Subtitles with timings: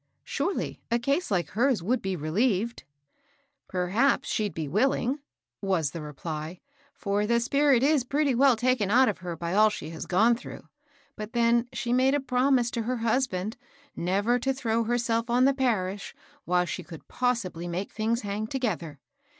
[0.01, 2.85] ^^ Surely a case like hers would be relieved?""
[3.77, 5.19] Perhaps she'd be willing,
[5.61, 6.59] was the reply;
[6.95, 10.67] for the spirit is pretty weU taken out of her by all she has gone through;
[11.15, 13.57] but then she made a promise to her husband
[13.95, 16.15] never to throw herself on the parish
[16.45, 18.97] while she could possibly make things hang together.